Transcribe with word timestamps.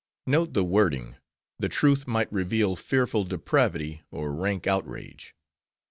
Note 0.25 0.53
the 0.53 0.63
wording. 0.63 1.17
"The 1.59 1.69
truth 1.69 2.07
might 2.07 2.33
reveal 2.33 2.75
fearful 2.75 3.23
depravity 3.23 4.01
or 4.09 4.33
rank 4.33 4.65
outrage." 4.65 5.35